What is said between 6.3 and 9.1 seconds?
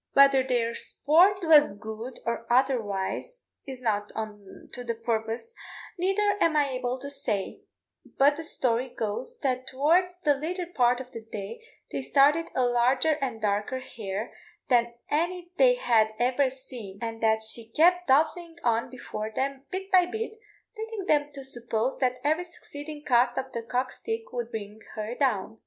am I able to say; but the story